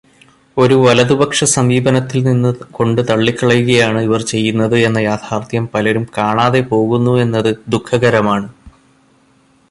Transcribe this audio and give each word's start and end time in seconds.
ഒരു 0.57 0.75
വലതുപക്ഷസമീപനത്തിൽ 0.75 2.19
നിന്നു 2.27 2.51
കൊണ്ട് 2.71 3.01
തള്ളിക്കളയുകയാണ് 3.09 3.99
ഇവർ 4.01 4.21
ചെയ്യുന്നത് 4.21 4.75
എന്ന 4.87 4.99
യാഥാർഥ്യം 4.99 5.65
പലരും 5.73 6.07
കാണാതെ 6.17 6.61
പോകുന്നു 6.71 7.13
എന്നത് 7.25 7.51
ദുഃഖകരമാണ്. 7.69 8.49